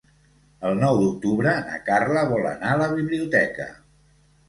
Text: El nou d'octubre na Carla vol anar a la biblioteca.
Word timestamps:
El 0.69 0.73
nou 0.83 1.01
d'octubre 1.01 1.53
na 1.69 1.79
Carla 1.91 2.25
vol 2.35 2.51
anar 2.55 2.75
a 2.75 2.83
la 2.83 2.91
biblioteca. 2.99 3.73